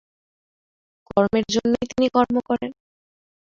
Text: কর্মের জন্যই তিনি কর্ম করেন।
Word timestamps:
কর্মের 1.09 1.45
জন্যই 1.49 1.85
তিনি 1.91 2.07
কর্ম 2.15 2.35
করেন। 2.49 2.71